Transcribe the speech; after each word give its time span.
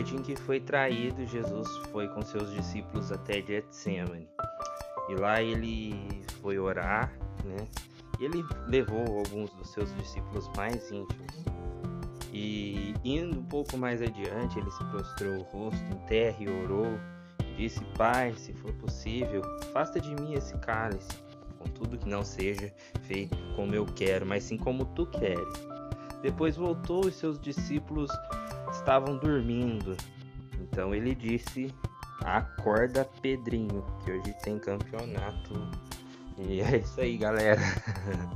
noite 0.00 0.16
em 0.16 0.22
que 0.22 0.34
foi 0.34 0.58
traído, 0.58 1.26
Jesus 1.26 1.68
foi 1.92 2.08
com 2.08 2.22
seus 2.22 2.50
discípulos 2.54 3.12
até 3.12 3.42
Getsemane. 3.42 4.26
E 5.10 5.14
lá 5.14 5.42
ele 5.42 5.94
foi 6.40 6.58
orar, 6.58 7.12
né? 7.44 7.68
E 8.18 8.24
ele 8.24 8.42
levou 8.66 9.18
alguns 9.18 9.50
dos 9.52 9.70
seus 9.70 9.94
discípulos 9.96 10.50
mais 10.56 10.90
íntimos. 10.90 11.44
E 12.32 12.94
indo 13.04 13.40
um 13.40 13.44
pouco 13.44 13.76
mais 13.76 14.00
adiante, 14.00 14.58
ele 14.58 14.70
se 14.70 14.82
prostrou 14.84 15.34
o 15.34 15.42
rosto 15.42 15.84
em 15.92 16.06
terra 16.06 16.36
e 16.40 16.48
orou. 16.48 16.98
Disse: 17.58 17.84
Pai, 17.98 18.32
se 18.34 18.54
for 18.54 18.72
possível, 18.74 19.42
afasta 19.60 20.00
de 20.00 20.14
mim 20.14 20.32
esse 20.32 20.56
cálice, 20.58 21.10
contudo 21.58 21.98
que 21.98 22.08
não 22.08 22.24
seja 22.24 22.72
feito 23.02 23.36
como 23.54 23.74
eu 23.74 23.84
quero, 23.84 24.24
mas 24.24 24.44
sim 24.44 24.56
como 24.56 24.86
tu 24.86 25.04
queres. 25.04 25.68
Depois 26.22 26.56
voltou 26.56 27.06
e 27.06 27.12
seus 27.12 27.38
discípulos 27.38 28.10
estavam 28.80 29.16
dormindo. 29.16 29.96
Então 30.60 30.94
ele 30.94 31.14
disse: 31.14 31.72
Acorda, 32.24 33.08
Pedrinho, 33.22 33.84
que 34.02 34.10
hoje 34.10 34.34
tem 34.42 34.58
campeonato. 34.58 35.54
E 36.38 36.60
é 36.60 36.78
isso 36.78 37.00
aí, 37.00 37.18
galera. 37.18 37.60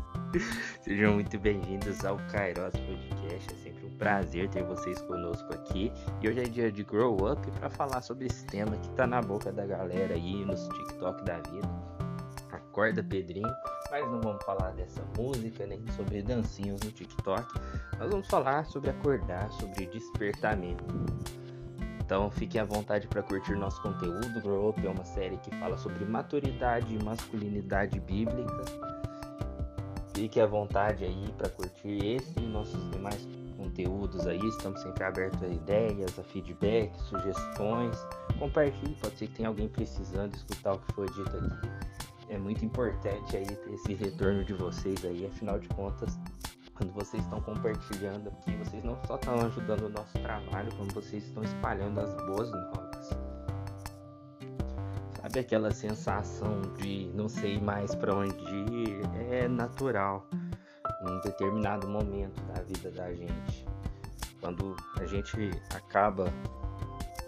Sejam 0.83 1.15
muito 1.15 1.39
bem-vindos 1.39 2.05
ao 2.05 2.19
Kairos 2.31 2.73
Podcast. 2.73 3.55
É 3.55 3.57
sempre 3.63 3.87
um 3.87 3.97
prazer 3.97 4.49
ter 4.51 4.63
vocês 4.65 5.01
conosco 5.03 5.53
aqui. 5.55 5.91
E 6.21 6.29
hoje 6.29 6.41
é 6.41 6.45
dia 6.45 6.71
de 6.71 6.85
Grow 6.85 7.33
Up 7.33 7.51
para 7.53 7.71
falar 7.71 8.03
sobre 8.03 8.27
esse 8.27 8.45
tema 8.47 8.77
que 8.77 8.91
tá 8.91 9.07
na 9.07 9.23
boca 9.23 9.51
da 9.51 9.65
galera 9.65 10.15
aí 10.15 10.45
nos 10.45 10.69
TikTok 10.69 11.25
da 11.25 11.39
vida. 11.39 11.69
Acorda, 12.53 13.03
Pedrinho. 13.03 13.49
Mas 13.95 14.11
não 14.11 14.21
vamos 14.21 14.45
falar 14.45 14.73
dessa 14.73 15.05
música, 15.17 15.65
nem 15.69 15.81
sobre 15.93 16.21
dancinhos 16.21 16.81
no 16.81 16.91
TikTok. 16.91 17.47
Nós 17.97 18.11
vamos 18.11 18.27
falar 18.27 18.67
sobre 18.67 18.91
acordar, 18.91 19.49
sobre 19.53 19.87
despertamento. 19.87 20.83
Então 22.01 22.29
fiquem 22.29 22.61
à 22.61 22.65
vontade 22.65 23.07
para 23.07 23.23
curtir 23.23 23.55
nosso 23.55 23.81
conteúdo. 23.81 24.41
Grow 24.43 24.71
Up 24.71 24.85
é 24.85 24.91
uma 24.91 25.05
série 25.05 25.37
que 25.37 25.51
fala 25.61 25.79
sobre 25.79 26.05
maturidade 26.05 26.93
e 26.93 27.05
masculinidade 27.05 28.01
bíblica. 28.01 28.65
Fique 30.13 30.41
à 30.41 30.47
vontade 30.47 31.05
aí 31.05 31.33
para 31.39 31.49
curtir 31.51 32.05
esse 32.05 32.41
e 32.41 32.47
nossos 32.49 32.91
demais 32.91 33.25
conteúdos 33.57 34.27
aí. 34.27 34.45
Estamos 34.45 34.81
sempre 34.81 35.05
abertos 35.05 35.41
a 35.41 35.47
ideias, 35.47 36.19
a 36.19 36.25
feedback, 36.25 36.93
sugestões. 37.03 37.97
Compartilhe, 38.41 38.97
pode 38.97 39.17
ser 39.17 39.29
que 39.29 39.35
tenha 39.35 39.51
alguém 39.51 39.69
precisando 39.69 40.35
escutar 40.35 40.73
o 40.73 40.81
que 40.81 40.93
foi 40.95 41.07
dito 41.11 41.37
aqui. 41.37 41.95
É 42.29 42.39
muito 42.39 42.65
importante 42.65 43.37
aí 43.37 43.47
esse 43.73 43.95
retorno 43.95 44.45
de 44.45 44.55
vocês 44.55 45.05
aí, 45.05 45.27
afinal 45.27 45.59
de 45.59 45.69
contas, 45.69 46.19
quando 46.75 46.93
vocês 46.93 47.23
estão 47.23 47.41
compartilhando 47.41 48.29
aqui, 48.29 48.57
vocês 48.57 48.83
não 48.83 48.99
só 49.07 49.15
estão 49.17 49.35
ajudando 49.41 49.83
o 49.85 49.89
nosso 49.89 50.19
trabalho, 50.19 50.75
como 50.77 50.91
vocês 50.93 51.25
estão 51.25 51.43
espalhando 51.43 52.01
as 52.01 52.15
boas 52.27 52.51
novas. 52.51 53.11
Sabe 55.21 55.39
aquela 55.39 55.71
sensação 55.71 56.61
de 56.79 57.11
não 57.15 57.29
sei 57.29 57.61
mais 57.61 57.95
para 57.95 58.15
onde 58.15 58.35
ir? 58.35 59.01
É 59.31 59.49
natural 59.49 60.27
em 61.03 61.11
um 61.11 61.21
determinado 61.21 61.89
momento 61.89 62.43
da 62.45 62.63
vida 62.63 62.91
da 62.91 63.13
gente. 63.13 63.67
Quando 64.41 64.77
a 65.01 65.07
gente 65.07 65.51
acaba 65.75 66.33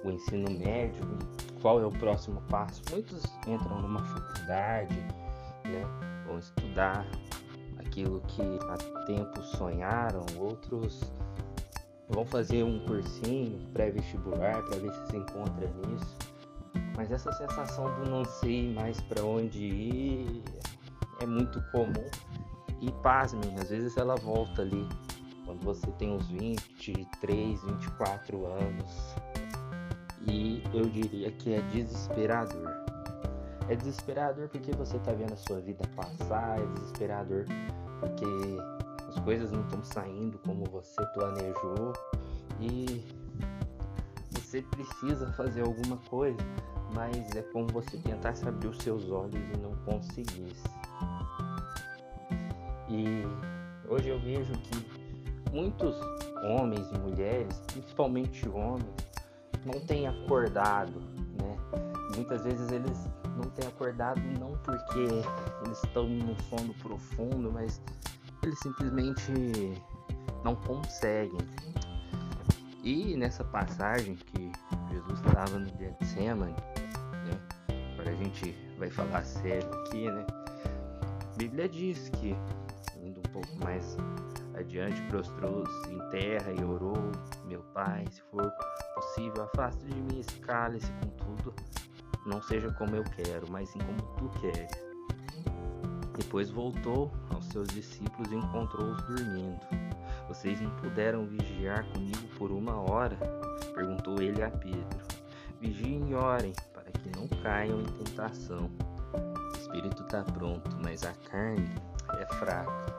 o 0.07 0.13
ensino 0.13 0.51
médio, 0.51 1.05
qual 1.61 1.81
é 1.81 1.87
o 1.87 1.91
próximo 1.91 2.41
passo? 2.43 2.83
Muitos 2.91 3.25
entram 3.47 3.83
numa 3.83 4.05
faculdade, 4.05 4.97
né? 5.65 5.85
Vão 6.27 6.39
estudar, 6.39 7.07
aquilo 7.79 8.21
que 8.29 8.43
há 8.43 9.05
tempo 9.07 9.43
sonharam, 9.43 10.25
outros 10.39 11.01
vão 12.09 12.25
fazer 12.25 12.63
um 12.63 12.79
cursinho 12.87 13.59
pré-vestibular 13.73 14.63
para 14.63 14.79
ver 14.79 14.93
se 14.93 15.07
se 15.09 15.17
encontra 15.17 15.69
nisso. 15.87 16.17
Mas 16.97 17.11
essa 17.11 17.33
sensação 17.33 17.93
do 17.97 18.11
não 18.11 18.25
sei 18.25 18.73
mais 18.73 19.01
para 19.03 19.23
onde 19.25 19.59
ir 19.59 20.43
é 21.21 21.27
muito 21.27 21.61
comum. 21.73 22.09
E 22.81 22.93
pasmem, 23.03 23.55
às 23.61 23.71
vezes 23.71 23.97
ela 23.97 24.17
volta 24.17 24.63
ali 24.63 24.87
quando 25.47 25.63
você 25.63 25.87
tem 25.93 26.13
uns 26.13 26.27
23, 26.29 27.63
24 27.63 28.47
anos. 28.47 29.17
E 30.29 30.63
eu 30.75 30.87
diria 30.87 31.31
que 31.33 31.55
é 31.55 31.61
desesperador. 31.63 32.69
É 33.69 33.75
desesperador 33.75 34.49
porque 34.49 34.73
você 34.73 34.97
está 34.97 35.13
vendo 35.13 35.33
a 35.33 35.37
sua 35.37 35.61
vida 35.61 35.83
passar, 35.97 36.61
é 36.61 36.67
desesperador 36.75 37.45
porque 38.01 38.27
as 39.09 39.19
coisas 39.21 39.51
não 39.51 39.63
estão 39.63 39.83
saindo 39.83 40.39
como 40.39 40.65
você 40.67 41.05
planejou 41.15 41.93
e 42.61 43.05
você 44.33 44.63
precisa 44.63 45.33
fazer 45.33 45.63
alguma 45.63 45.97
coisa, 46.09 46.39
mas 46.95 47.35
é 47.35 47.43
como 47.43 47.67
você 47.69 47.99
tentasse 47.99 48.47
abrir 48.47 48.69
os 48.69 48.79
seus 48.79 49.11
olhos 49.11 49.35
e 49.35 49.59
não 49.59 49.75
conseguisse. 49.85 50.69
E 52.89 53.25
hoje 53.89 54.09
eu 54.09 54.21
vejo 54.21 54.53
que 54.53 55.51
muitos 55.53 55.97
homens 56.45 56.89
e 56.93 56.99
mulheres, 56.99 57.61
principalmente 57.67 58.49
homens, 58.49 59.06
não 59.65 59.81
têm 59.81 60.07
acordado, 60.07 61.01
né? 61.41 61.57
Muitas 62.15 62.45
vezes 62.45 62.71
eles 62.71 63.09
não 63.37 63.51
têm 63.51 63.67
acordado 63.67 64.21
não 64.39 64.57
porque 64.59 64.99
eles 65.65 65.83
estão 65.85 66.09
num 66.09 66.37
sono 66.49 66.75
profundo, 66.75 67.53
mas 67.53 67.81
eles 68.43 68.59
simplesmente 68.61 69.33
não 70.45 70.55
conseguem. 70.55 71.39
E 72.83 73.17
nessa 73.17 73.43
passagem 73.43 74.15
que 74.15 74.53
Jesus 74.91 75.21
estava 75.27 75.59
no 75.59 75.69
Getsemane, 75.77 76.53
né? 76.53 77.41
Agora 77.95 78.11
a 78.11 78.15
gente 78.15 78.57
vai 78.79 78.89
falar 78.89 79.25
sério 79.25 79.69
aqui, 79.81 80.11
né? 80.11 80.25
A 81.35 81.37
Bíblia 81.37 81.69
diz 81.69 82.09
que, 82.11 82.37
indo 83.03 83.19
um 83.19 83.33
pouco 83.33 83.57
mais 83.65 83.97
adiante, 84.55 85.03
prostrou-se 85.09 85.93
em 85.93 85.99
terra 86.11 86.53
e 86.53 86.65
orou: 86.65 86.97
Meu 87.47 87.63
Pai, 87.75 88.05
se 88.11 88.23
for 88.31 88.53
possível, 89.17 89.45
afasta 89.45 89.87
de 89.87 89.95
mim 89.95 90.21
esse 90.21 90.39
cálice, 90.41 90.93
contudo, 91.03 91.55
não 92.27 92.43
seja 92.43 92.71
como 92.73 92.95
eu 92.95 93.05
quero, 93.05 93.51
mas 93.51 93.71
sim 93.71 93.79
como 93.79 94.03
tu 94.17 94.41
queres. 94.41 94.85
Depois 96.19 96.51
voltou 96.51 97.11
aos 97.31 97.47
seus 97.47 97.69
discípulos 97.69 98.31
e 98.31 98.37
encontrou-os 98.37 99.03
dormindo. 99.03 99.61
Vocês 100.29 100.61
não 100.61 100.71
puderam 100.77 101.27
vigiar 101.27 101.85
comigo 101.93 102.29
por 102.39 102.51
uma 102.51 102.79
hora? 102.91 103.17
Perguntou 103.75 104.21
ele 104.21 104.43
a 104.43 104.51
Pedro. 104.51 105.07
Vigiem 105.61 106.11
e 106.11 106.15
orem, 106.15 106.53
para 106.73 106.91
que 106.91 107.11
não 107.17 107.29
caiam 107.43 107.81
em 107.81 107.85
tentação. 107.85 108.71
O 109.15 109.59
espírito 109.59 110.03
está 110.03 110.23
pronto, 110.25 110.77
mas 110.83 111.05
a 111.05 111.13
carne 111.31 111.71
é 112.19 112.27
fraca. 112.35 112.95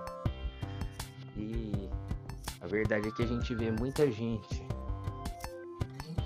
E 1.36 1.90
a 2.62 2.68
verdade 2.68 3.08
é 3.08 3.12
que 3.12 3.24
a 3.24 3.28
gente 3.28 3.54
vê 3.54 3.72
muita 3.72 4.10
gente 4.12 4.67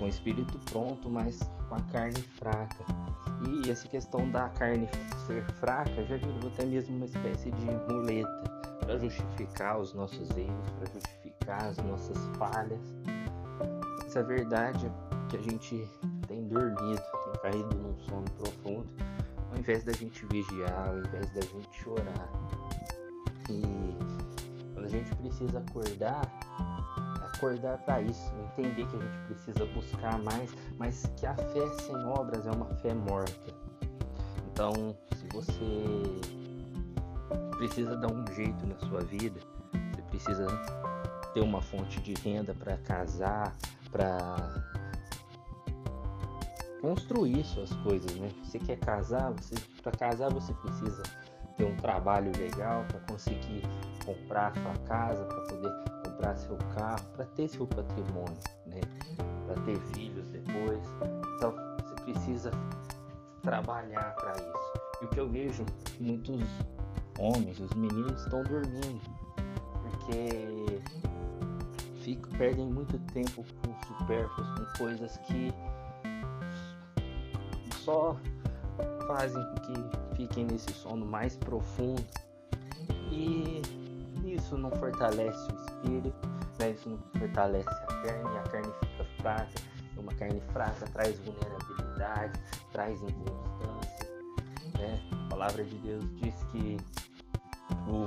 com 0.02 0.06
o 0.06 0.08
espírito 0.08 0.58
pronto, 0.72 1.08
mas 1.08 1.38
com 1.68 1.76
a 1.76 1.80
carne 1.92 2.20
fraca. 2.20 2.84
E 3.48 3.70
essa 3.70 3.86
questão 3.86 4.28
da 4.32 4.48
carne 4.48 4.88
ser 5.28 5.44
fraca 5.60 6.04
já 6.04 6.16
virou 6.16 6.50
até 6.52 6.64
mesmo 6.64 6.96
uma 6.96 7.06
espécie 7.06 7.52
de 7.52 7.64
muleta 7.88 8.42
para 8.80 8.98
justificar 8.98 9.78
os 9.78 9.94
nossos 9.94 10.28
erros, 10.36 10.70
para 10.70 10.92
justificar 10.92 11.64
as 11.66 11.76
nossas 11.78 12.18
falhas. 12.36 12.80
Essa 14.04 14.18
é 14.18 14.22
verdade 14.24 14.92
que 15.28 15.36
a 15.36 15.40
gente 15.40 15.88
tem 16.26 16.48
dormido, 16.48 17.00
tem 17.24 17.40
caído 17.40 17.76
num 17.76 17.96
sono 18.00 18.24
profundo, 18.38 18.88
ao 19.52 19.58
invés 19.58 19.84
da 19.84 19.92
gente 19.92 20.26
vigiar, 20.26 20.88
ao 20.88 20.98
invés 20.98 21.32
da 21.32 21.42
gente 21.42 21.80
chorar. 21.80 22.28
E 23.48 23.62
quando 24.74 24.84
a 24.84 24.88
gente 24.88 25.14
precisa 25.14 25.60
acordar, 25.60 26.22
acordar 27.42 27.76
para 27.78 28.00
isso, 28.00 28.32
entender 28.52 28.86
que 28.86 28.96
a 28.96 29.00
gente 29.00 29.18
precisa 29.26 29.66
buscar 29.66 30.16
mais, 30.22 30.54
mas 30.78 31.10
que 31.16 31.26
a 31.26 31.34
fé 31.34 31.68
sem 31.80 31.96
obras 32.06 32.46
é 32.46 32.50
uma 32.52 32.66
fé 32.76 32.94
morta. 32.94 33.52
Então, 34.52 34.96
se 35.16 35.26
você 35.32 36.20
precisa 37.56 37.96
dar 37.96 38.12
um 38.12 38.24
jeito 38.32 38.64
na 38.64 38.78
sua 38.78 39.00
vida, 39.00 39.40
você 39.72 40.02
precisa 40.02 40.46
ter 41.34 41.40
uma 41.40 41.60
fonte 41.60 42.00
de 42.00 42.14
renda 42.14 42.54
para 42.54 42.76
casar, 42.78 43.56
para 43.90 44.36
construir 46.80 47.42
suas 47.44 47.72
coisas, 47.76 48.14
né? 48.16 48.28
Você 48.44 48.58
quer 48.60 48.78
casar, 48.78 49.32
você 49.32 49.54
para 49.82 49.92
casar 49.92 50.32
você 50.32 50.52
precisa 50.54 51.02
ter 51.56 51.64
um 51.64 51.76
trabalho 51.76 52.30
legal 52.38 52.84
para 52.86 53.00
conseguir 53.00 53.62
comprar 54.04 54.52
sua 54.54 54.76
casa, 54.86 55.24
para 55.24 55.40
poder 55.42 55.91
comprar 56.22 56.36
seu 56.36 56.56
carro, 56.74 57.04
para 57.16 57.24
ter 57.24 57.48
seu 57.48 57.66
patrimônio, 57.66 58.38
né? 58.66 58.80
para 59.46 59.60
ter 59.62 59.76
filhos 59.94 60.30
depois. 60.30 60.80
Então 61.36 61.52
você 61.82 62.04
precisa 62.04 62.50
trabalhar 63.42 64.14
para 64.14 64.32
isso. 64.32 64.72
E 65.02 65.04
o 65.04 65.08
que 65.08 65.18
eu 65.18 65.28
vejo 65.28 65.66
muitos 65.98 66.40
homens, 67.18 67.58
os 67.58 67.72
meninos 67.74 68.22
estão 68.22 68.44
dormindo, 68.44 69.00
porque 69.82 70.80
fica, 72.02 72.30
perdem 72.38 72.66
muito 72.66 72.98
tempo 73.12 73.44
com 73.64 73.98
supérfluos, 73.98 74.48
com 74.58 74.78
coisas 74.78 75.16
que 75.18 75.52
só 77.78 78.16
fazem 79.08 79.42
com 79.44 79.54
que 79.56 80.16
fiquem 80.16 80.44
nesse 80.46 80.72
sono 80.72 81.04
mais 81.04 81.36
profundo 81.36 82.04
e 83.10 83.60
isso 84.24 84.56
não 84.56 84.70
fortalece 84.70 85.50
o 85.50 85.54
espírito, 85.54 85.71
né? 85.88 86.70
isso 86.70 86.88
não 86.88 86.98
fortalece 87.18 87.68
a 87.68 87.86
carne, 87.86 88.38
a 88.38 88.42
carne 88.42 88.72
fica 88.80 89.04
fraca, 89.20 89.52
uma 89.96 90.12
carne 90.14 90.40
fraca 90.52 90.86
traz 90.92 91.18
vulnerabilidade, 91.20 92.40
traz 92.72 93.02
inconstância. 93.02 94.10
Né? 94.78 95.00
A 95.26 95.28
palavra 95.30 95.64
de 95.64 95.76
Deus 95.78 96.04
diz 96.16 96.34
que 96.50 96.76
o 97.88 98.06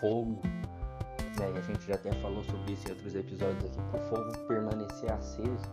fogo, 0.00 0.40
né? 0.44 1.52
e 1.54 1.58
a 1.58 1.62
gente 1.62 1.86
já 1.86 1.94
até 1.94 2.12
falou 2.20 2.42
sobre 2.44 2.72
isso 2.72 2.88
em 2.88 2.90
outros 2.92 3.14
episódios 3.14 3.64
aqui, 3.64 3.80
para 3.90 4.00
o 4.00 4.08
fogo 4.08 4.46
permanecer 4.46 5.12
aceso, 5.12 5.70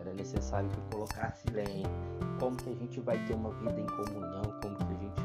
era 0.00 0.12
necessário 0.14 0.68
que 0.70 0.80
colocasse 0.94 1.48
lenha. 1.50 1.88
Como 2.38 2.56
que 2.56 2.70
a 2.70 2.74
gente 2.74 3.00
vai 3.00 3.18
ter 3.26 3.34
uma 3.34 3.50
vida 3.50 3.80
em 3.80 3.86
comunhão? 3.86 4.42
Como 4.62 4.76
que 4.76 4.84
a 4.84 4.98
gente 4.98 5.22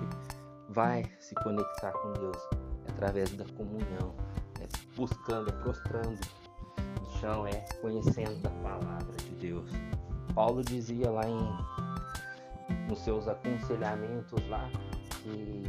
vai 0.70 1.04
se 1.20 1.36
conectar 1.36 1.92
com 1.92 2.14
Deus? 2.14 2.38
Através 2.90 3.32
da 3.34 3.46
comunhão, 3.54 4.16
buscando, 4.96 5.50
é 5.50 5.54
prostrando 5.54 6.20
no 7.00 7.20
chão, 7.20 7.48
é 7.48 7.66
conhecendo 7.82 8.46
a 8.46 8.50
palavra 8.50 9.18
de 9.18 9.30
Deus. 9.36 9.72
Paulo 10.34 10.62
dizia 10.64 11.10
lá 11.10 11.28
em 11.28 11.82
nos 12.88 13.00
seus 13.00 13.28
aconselhamentos 13.28 14.48
lá 14.50 14.70
que 15.24 15.64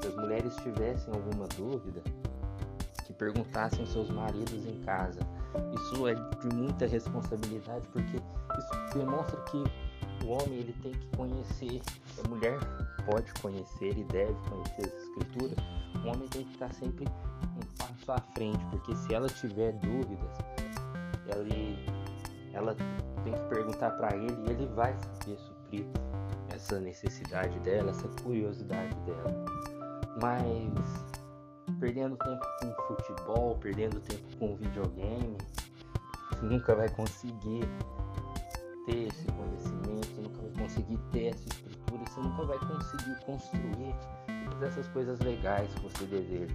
se 0.00 0.08
as 0.08 0.16
mulheres 0.16 0.54
tivessem 0.56 1.12
alguma 1.14 1.46
dúvida, 1.56 2.02
que 3.06 3.12
perguntassem 3.12 3.80
aos 3.80 3.92
seus 3.92 4.10
maridos 4.10 4.66
em 4.66 4.80
casa. 4.80 5.20
Isso 5.74 6.08
é 6.08 6.14
de 6.14 6.54
muita 6.54 6.86
responsabilidade 6.86 7.86
porque 7.88 8.16
isso 8.16 8.98
demonstra 8.98 9.40
que 9.42 9.64
o 10.24 10.30
homem 10.30 10.58
ele 10.58 10.72
tem 10.82 10.92
que 10.92 11.06
conhecer, 11.16 11.82
a 12.24 12.28
mulher 12.28 12.58
pode 13.04 13.32
conhecer 13.40 13.96
e 13.96 14.04
deve 14.04 14.34
conhecer 14.48 14.86
as 14.86 15.02
escrituras. 15.02 15.56
O 16.04 16.08
homem 16.08 16.28
tem 16.28 16.44
que 16.44 16.52
estar 16.52 16.72
sempre 16.72 17.06
passo 18.04 18.12
à 18.12 18.18
frente, 18.34 18.64
porque 18.66 18.94
se 18.94 19.14
ela 19.14 19.28
tiver 19.28 19.72
dúvidas, 19.72 20.38
ele, 21.34 21.78
ela 22.52 22.74
tem 23.24 23.32
que 23.32 23.40
perguntar 23.48 23.90
para 23.92 24.14
ele 24.16 24.36
e 24.46 24.50
ele 24.50 24.66
vai 24.74 24.94
saber 24.98 25.38
suprir 25.38 25.86
essa 26.54 26.78
necessidade 26.78 27.58
dela, 27.60 27.90
essa 27.90 28.08
curiosidade 28.22 28.94
dela. 29.00 29.44
Mas 30.20 30.70
perdendo 31.80 32.16
tempo 32.16 32.46
com 32.58 32.94
futebol, 32.94 33.58
perdendo 33.58 34.00
tempo 34.00 34.36
com 34.38 34.56
videogame, 34.56 35.36
você 36.30 36.46
nunca 36.46 36.74
vai 36.74 36.88
conseguir 36.90 37.68
ter 38.86 39.08
esse 39.08 39.26
conhecimento, 39.26 40.06
você 40.06 40.20
nunca 40.20 40.42
vai 40.42 40.62
conseguir 40.62 40.98
ter 41.10 41.26
essa 41.28 41.48
estrutura, 41.48 42.04
você 42.06 42.20
nunca 42.20 42.44
vai 42.44 42.58
conseguir 42.58 43.24
construir 43.24 43.94
todas 44.50 44.62
essas 44.62 44.88
coisas 44.88 45.18
legais 45.20 45.72
que 45.74 45.80
você 45.80 46.04
deseja. 46.04 46.54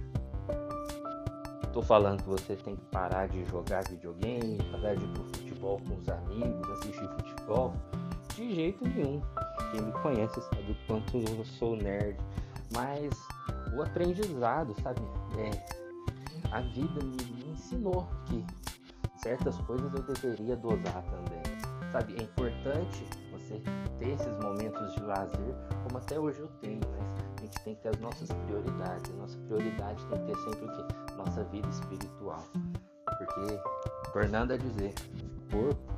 Tô 1.72 1.80
falando 1.80 2.22
que 2.22 2.28
você 2.28 2.56
tem 2.56 2.74
que 2.74 2.84
parar 2.86 3.28
de 3.28 3.44
jogar 3.44 3.84
videogame, 3.88 4.58
parar 4.72 4.96
de 4.96 5.04
ir 5.04 5.08
pro 5.08 5.22
futebol 5.24 5.80
com 5.86 5.94
os 5.96 6.08
amigos, 6.08 6.68
assistir 6.70 7.08
futebol. 7.08 7.74
De 8.34 8.54
jeito 8.54 8.84
nenhum. 8.88 9.22
Quem 9.70 9.82
me 9.82 9.92
conhece 9.92 10.40
sabe 10.40 10.72
o 10.72 10.86
quanto 10.86 11.16
eu 11.18 11.44
sou 11.44 11.76
nerd. 11.76 12.18
Mas 12.74 13.14
o 13.76 13.82
aprendizado, 13.82 14.74
sabe? 14.82 15.00
É, 15.38 16.50
a 16.50 16.60
vida 16.60 17.04
me, 17.04 17.52
ensinou 17.52 18.08
que 18.26 18.44
certas 19.22 19.56
coisas 19.58 19.92
eu 19.94 20.02
deveria 20.02 20.56
dosar 20.56 21.04
também. 21.04 21.42
Sabe, 21.92 22.16
é 22.18 22.22
importante 22.22 23.04
você 23.30 23.60
ter 23.98 24.08
esses 24.10 24.36
momentos 24.38 24.92
de 24.94 25.02
lazer, 25.02 25.54
como 25.84 25.98
até 25.98 26.18
hoje 26.18 26.40
eu 26.40 26.48
tenho, 26.60 26.80
mas 26.90 27.00
a 27.02 27.29
gente 27.50 27.64
tem 27.64 27.74
que 27.74 27.82
ter 27.82 27.88
as 27.88 27.98
nossas 27.98 28.28
prioridades. 28.46 29.10
A 29.10 29.16
nossa 29.16 29.38
prioridade 29.38 30.06
tem 30.06 30.18
que 30.18 30.26
ter 30.26 30.36
sempre 30.38 30.64
o 30.64 30.76
quê? 30.76 30.94
Nossa 31.16 31.44
vida 31.44 31.68
espiritual. 31.68 32.44
Porque, 33.04 33.60
tornando 34.12 34.52
a 34.54 34.56
dizer, 34.56 34.94
o 35.36 35.50
corpo, 35.50 35.92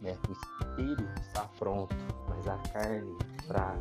né, 0.00 0.16
o 0.28 0.32
espírito 0.32 1.20
está 1.20 1.48
pronto, 1.58 1.96
mas 2.28 2.46
a 2.46 2.58
carne 2.72 3.16
fraca. 3.46 3.78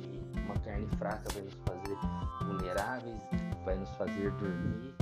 E 0.00 0.40
uma 0.40 0.54
carne 0.60 0.86
fraca 0.98 1.24
vai 1.32 1.42
nos 1.42 1.54
fazer 1.54 1.96
vulneráveis, 2.44 3.22
vai 3.64 3.76
nos 3.76 3.90
fazer 3.90 4.30
dormir. 4.32 4.94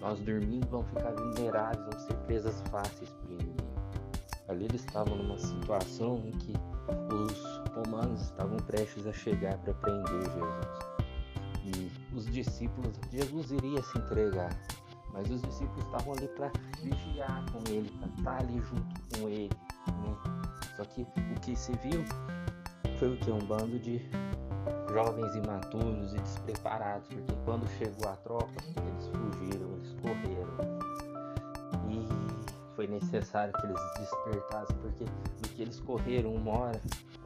Nós 0.00 0.20
dormindo 0.20 0.66
vamos 0.68 0.88
ficar 0.88 1.12
vulneráveis, 1.12 1.84
vamos 1.86 2.02
ser 2.02 2.14
presas 2.26 2.60
fáceis 2.70 3.10
para 3.10 3.30
o 3.30 3.32
inimigo. 3.34 3.56
Ali 4.48 4.64
eles 4.66 4.84
estavam 4.84 5.16
numa 5.16 5.38
situação 5.38 6.22
em 6.24 6.30
que 6.32 6.52
os 7.12 7.45
romanos 7.76 8.22
estavam 8.22 8.56
prestes 8.56 9.06
a 9.06 9.12
chegar 9.12 9.58
para 9.58 9.74
prender 9.74 10.22
Jesus. 10.22 10.96
E 11.64 12.14
os 12.14 12.26
discípulos, 12.26 12.98
Jesus 13.10 13.50
iria 13.50 13.82
se 13.82 13.98
entregar, 13.98 14.50
mas 15.12 15.30
os 15.30 15.42
discípulos 15.42 15.84
estavam 15.84 16.14
ali 16.14 16.28
para 16.28 16.50
vigiar 16.82 17.44
com 17.52 17.58
ele, 17.70 17.90
para 17.98 18.08
estar 18.08 18.40
ali 18.40 18.60
junto 18.60 19.18
com 19.18 19.28
ele. 19.28 19.50
Né? 19.88 20.16
Só 20.76 20.84
que 20.84 21.02
o 21.02 21.40
que 21.40 21.56
se 21.56 21.72
viu 21.78 22.04
foi 22.98 23.14
o 23.14 23.16
que? 23.18 23.30
Um 23.30 23.38
bando 23.38 23.78
de 23.78 24.00
jovens 24.92 25.34
imaturos 25.34 26.14
e 26.14 26.18
despreparados, 26.18 27.08
porque 27.08 27.34
quando 27.44 27.68
chegou 27.78 28.08
a 28.08 28.16
tropa, 28.16 28.52
eles 28.76 29.08
fugiram, 29.08 29.72
eles 29.72 29.94
correram. 30.00 30.56
E 31.90 32.74
foi 32.74 32.86
necessário 32.86 33.52
que 33.52 33.66
eles 33.66 33.80
despertassem, 33.98 34.76
porque 34.76 35.04
do 35.04 35.48
que 35.48 35.62
eles 35.62 35.80
correram 35.80 36.34
uma 36.34 36.58
hora, 36.58 36.80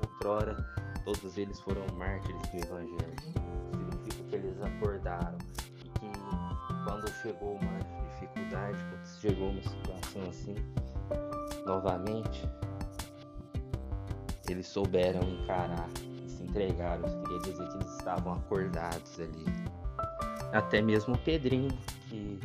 outrora, 0.04 0.56
todos 1.04 1.36
eles 1.36 1.58
foram 1.60 1.86
mártires 1.96 2.42
do 2.50 2.56
Evangelho. 2.56 3.16
Significa 3.70 4.24
que 4.28 4.36
eles 4.36 4.62
acordaram 4.62 5.38
e 5.78 5.88
que 5.98 6.10
quando 6.84 7.08
chegou 7.22 7.56
uma 7.56 7.78
dificuldade, 8.10 8.78
quando 8.90 9.06
chegou 9.20 9.50
uma 9.50 9.62
situação 9.62 10.22
assim, 10.28 10.54
novamente, 11.66 12.48
eles 14.48 14.66
souberam 14.66 15.22
encarar 15.22 15.88
entregaram. 16.50 17.06
Isso 17.06 17.18
queria 17.22 17.38
dizer 17.40 17.68
que 17.68 17.74
eles 17.76 17.96
estavam 17.96 18.34
acordados 18.34 19.20
ali. 19.20 19.44
Até 20.52 20.82
mesmo 20.82 21.14
o 21.14 21.18
Pedrinho, 21.18 21.70
que 22.08 22.40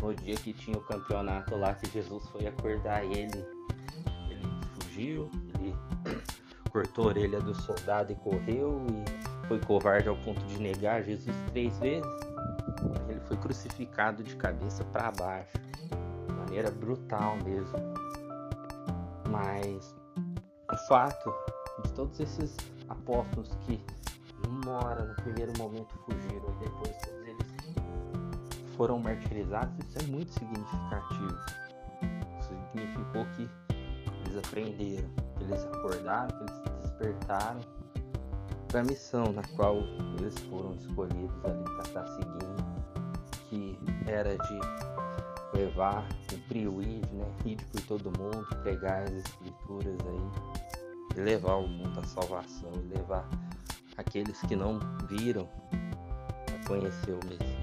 no 0.00 0.14
dia 0.14 0.36
que 0.36 0.52
tinha 0.52 0.76
o 0.76 0.80
campeonato 0.80 1.56
lá, 1.56 1.74
que 1.74 1.90
Jesus 1.90 2.26
foi 2.28 2.46
acordar 2.46 3.04
ele, 3.04 3.44
ele 4.30 4.46
fugiu, 4.80 5.30
ele 5.54 5.74
cortou 6.70 7.04
a 7.04 7.08
orelha 7.08 7.40
do 7.40 7.54
soldado 7.54 8.12
e 8.12 8.14
correu, 8.16 8.80
e 8.88 9.46
foi 9.46 9.60
covarde 9.60 10.08
ao 10.08 10.16
ponto 10.16 10.40
de 10.46 10.58
negar 10.58 11.02
Jesus 11.02 11.36
três 11.50 11.76
vezes. 11.78 12.08
Ele 13.08 13.20
foi 13.20 13.36
crucificado 13.36 14.22
de 14.22 14.36
cabeça 14.36 14.84
para 14.84 15.10
baixo, 15.12 15.58
de 16.26 16.32
maneira 16.32 16.70
brutal 16.70 17.36
mesmo. 17.44 17.78
Mas 19.28 19.94
o 20.72 20.76
fato 20.88 21.32
de 21.84 21.92
todos 21.92 22.18
esses 22.20 22.56
apóstolos 22.88 23.50
que 23.66 23.80
uma 24.48 24.84
hora 24.84 25.04
no 25.04 25.14
primeiro 25.16 25.52
momento 25.58 25.94
fugiram 26.04 26.54
e 26.54 26.64
depois 26.64 26.96
todos 26.98 27.26
eles 27.26 27.50
foram 28.76 28.98
martirizados, 28.98 29.74
isso 29.86 29.98
é 29.98 30.02
muito 30.04 30.32
significativo. 30.32 31.38
Significou 32.40 33.26
que 33.36 33.48
eles 34.24 34.36
aprenderam, 34.38 35.08
eles 35.40 35.64
acordaram, 35.64 36.38
eles 36.40 36.82
despertaram 36.82 37.60
para 38.68 38.80
a 38.80 38.84
missão 38.84 39.24
na 39.32 39.42
qual 39.56 39.78
eles 40.18 40.38
foram 40.50 40.74
escolhidos 40.74 41.44
ali 41.44 41.64
para 41.64 41.82
estar 41.82 42.06
seguindo, 42.06 42.64
que 43.48 43.78
era 44.06 44.36
de 44.36 44.60
levar, 45.58 46.06
cumprir 46.30 46.68
o 46.68 46.80
ID, 46.80 47.04
né? 47.12 47.26
Ir 47.44 47.56
por 47.66 47.80
todo 47.82 48.18
mundo, 48.18 48.46
pregar 48.62 49.02
as 49.02 49.12
escrituras 49.12 49.96
aí 50.06 51.16
e 51.16 51.20
levar 51.20 51.56
o 51.56 51.66
mundo 51.66 51.98
à 51.98 52.04
salvação 52.04 52.70
e 52.74 52.94
levar 52.94 53.28
aqueles 53.96 54.40
que 54.42 54.54
não 54.54 54.78
viram 55.08 55.48
a 55.72 56.68
conhecer 56.68 57.12
o 57.12 57.20
Messias. 57.26 57.60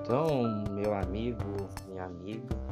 Então, 0.00 0.64
meu 0.70 0.94
amigo, 0.94 1.68
minha 1.88 2.04
amiga, 2.04 2.65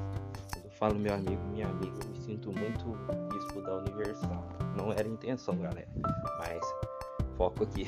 falo 0.75 0.99
meu 0.99 1.15
amigo, 1.15 1.43
minha 1.53 1.69
amiga, 1.69 1.99
me 2.09 2.21
sinto 2.21 2.53
muito 2.53 2.85
bispo 3.33 3.63
da 3.63 3.77
Universal. 3.77 4.45
Não 4.77 4.93
era 4.93 5.07
intenção, 5.07 5.57
galera, 5.57 5.89
mas 6.39 6.61
foco 7.37 7.65
aqui. 7.65 7.87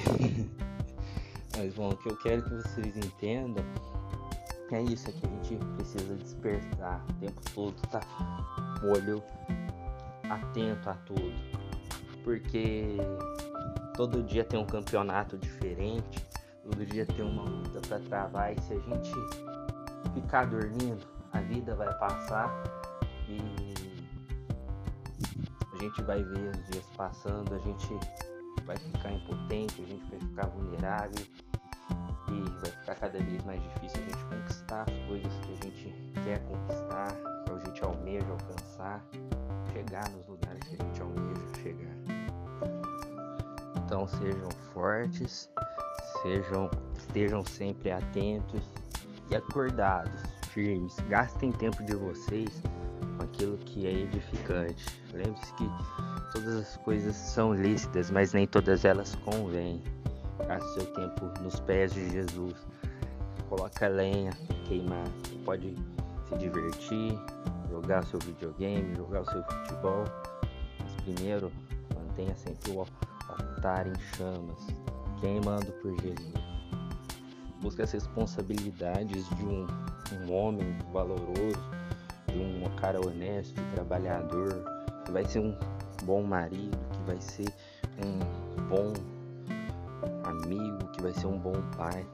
mas 1.56 1.74
bom, 1.74 1.90
o 1.90 1.96
que 1.96 2.08
eu 2.08 2.16
quero 2.16 2.42
que 2.42 2.54
vocês 2.54 2.96
entendam 2.96 3.64
é 4.70 4.82
isso, 4.82 5.08
é 5.08 5.12
que 5.12 5.26
a 5.26 5.30
gente 5.30 5.64
precisa 5.76 6.14
despertar 6.16 7.04
o 7.08 7.12
tempo 7.14 7.40
todo, 7.54 7.80
tá? 7.88 8.00
Olho 8.82 9.22
atento 10.28 10.90
a 10.90 10.94
tudo, 10.94 11.34
porque 12.24 12.96
todo 13.96 14.22
dia 14.22 14.44
tem 14.44 14.58
um 14.58 14.66
campeonato 14.66 15.38
diferente, 15.38 16.24
todo 16.64 16.84
dia 16.84 17.06
tem 17.06 17.24
uma 17.24 17.44
luta 17.44 17.80
para 17.86 18.00
travar 18.00 18.56
e 18.56 18.60
se 18.60 18.74
a 18.74 18.78
gente 18.78 19.12
ficar 20.14 20.46
dormindo, 20.46 21.15
a 21.36 21.40
vida 21.42 21.74
vai 21.74 21.92
passar 21.98 22.50
e 23.28 23.74
a 25.74 25.76
gente 25.78 26.02
vai 26.02 26.22
ver 26.22 26.50
os 26.50 26.66
dias 26.70 26.86
passando, 26.96 27.54
a 27.54 27.58
gente 27.58 27.88
vai 28.64 28.76
ficar 28.76 29.12
impotente, 29.12 29.82
a 29.82 29.86
gente 29.86 30.10
vai 30.10 30.18
ficar 30.18 30.46
vulnerável 30.46 31.26
e 32.28 32.50
vai 32.60 32.70
ficar 32.70 32.94
cada 32.94 33.18
vez 33.18 33.44
mais 33.44 33.62
difícil 33.62 34.00
a 34.00 34.04
gente 34.04 34.24
conquistar 34.24 34.82
as 34.82 35.06
coisas 35.06 35.32
que 35.44 35.52
a 35.52 35.56
gente 35.56 36.12
quer 36.24 36.38
conquistar, 36.46 37.14
que 37.44 37.52
a 37.52 37.58
gente 37.58 37.84
almeja 37.84 38.26
alcançar, 38.30 39.04
chegar 39.72 40.08
nos 40.10 40.26
lugares 40.26 40.60
que 40.64 40.76
a 40.80 40.84
gente 40.86 41.02
almeja 41.02 41.54
chegar. 41.62 41.96
Então 43.84 44.08
sejam 44.08 44.50
fortes, 44.72 45.50
sejam, 46.22 46.70
estejam 46.96 47.44
sempre 47.44 47.92
atentos 47.92 48.62
e 49.30 49.36
acordados, 49.36 50.35
firmes. 50.56 50.96
Gastem 51.10 51.52
tempo 51.52 51.84
de 51.84 51.94
vocês 51.94 52.62
com 53.18 53.24
aquilo 53.24 53.58
que 53.58 53.86
é 53.86 53.92
edificante. 53.92 54.86
Lembre-se 55.12 55.52
que 55.52 55.70
todas 56.32 56.54
as 56.56 56.76
coisas 56.78 57.14
são 57.14 57.52
lícitas, 57.52 58.10
mas 58.10 58.32
nem 58.32 58.46
todas 58.46 58.86
elas 58.86 59.14
convêm. 59.16 59.82
Gaste 60.48 60.72
seu 60.72 60.86
tempo 60.94 61.26
nos 61.42 61.60
pés 61.60 61.92
de 61.92 62.10
Jesus. 62.10 62.54
Coloca 63.50 63.86
lenha, 63.86 64.32
queimar. 64.64 65.06
Você 65.22 65.34
pode 65.44 65.76
se 66.26 66.36
divertir, 66.38 67.18
jogar 67.68 68.02
seu 68.04 68.18
videogame, 68.20 68.96
jogar 68.96 69.20
o 69.20 69.30
seu 69.30 69.44
futebol. 69.44 70.04
Mas 70.80 70.94
primeiro, 71.02 71.52
mantenha 71.94 72.34
sempre 72.34 72.72
o 72.72 72.86
altar 73.28 73.86
em 73.86 74.00
chamas, 74.16 74.66
queimando 75.20 75.70
por 75.82 75.94
Jesus. 76.00 76.32
Busque 77.60 77.82
as 77.82 77.92
responsabilidades 77.92 79.28
de 79.36 79.44
um, 79.44 79.66
um 80.14 80.32
homem 80.32 80.76
valoroso, 80.92 81.70
de 82.28 82.38
um 82.38 82.64
cara 82.76 83.00
honesto, 83.00 83.60
trabalhador, 83.74 84.64
que 85.04 85.12
vai 85.12 85.24
ser 85.24 85.40
um 85.40 85.56
bom 86.04 86.22
marido, 86.22 86.76
que 86.92 87.02
vai 87.02 87.20
ser 87.20 87.48
um 88.04 88.18
bom 88.68 88.92
amigo, 90.24 90.90
que 90.92 91.02
vai 91.02 91.12
ser 91.12 91.26
um 91.26 91.38
bom 91.38 91.54
pai. 91.76 92.06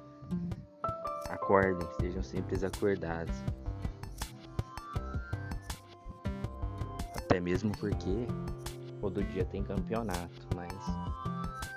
Acordem, 1.28 1.88
sejam 2.00 2.22
sempre 2.22 2.64
acordados. 2.64 3.34
Até 7.16 7.40
mesmo 7.40 7.72
porque 7.78 8.26
todo 9.00 9.24
dia 9.24 9.44
tem 9.44 9.62
campeonato, 9.62 10.48
mas 10.54 10.72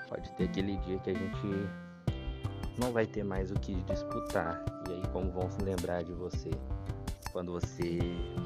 pode 0.09 0.29
ter 0.33 0.45
aquele 0.45 0.77
dia 0.77 0.99
que 0.99 1.09
a 1.09 1.13
gente 1.13 1.69
não 2.79 2.91
vai 2.91 3.05
ter 3.05 3.23
mais 3.23 3.51
o 3.51 3.55
que 3.55 3.75
disputar. 3.83 4.63
E 4.89 4.93
aí 4.93 5.03
como 5.11 5.31
vão 5.31 5.49
se 5.49 5.61
lembrar 5.61 6.03
de 6.03 6.13
você 6.13 6.51
quando 7.31 7.51
você 7.51 7.99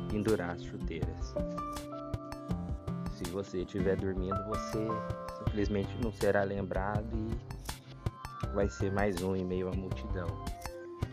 pendurar 0.10 0.52
as 0.52 0.64
chuteiras? 0.64 1.34
Se 3.16 3.24
você 3.32 3.60
estiver 3.60 3.98
dormindo, 3.98 4.38
você 4.48 4.88
simplesmente 5.38 5.96
não 6.02 6.12
será 6.12 6.44
lembrado 6.44 7.10
e 7.16 8.48
vai 8.54 8.70
ser 8.70 8.92
mais 8.92 9.22
um 9.22 9.36
em 9.36 9.46
meio 9.46 9.68
à 9.68 9.72
multidão. 9.72 10.28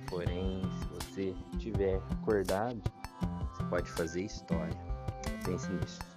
Porém, 0.09 0.63
se 0.79 0.87
você 0.87 1.35
estiver 1.53 2.01
acordado, 2.13 2.81
você 3.51 3.65
pode 3.65 3.91
fazer 3.91 4.23
história. 4.23 4.77
Pense 5.45 5.71
nisso. 5.73 6.16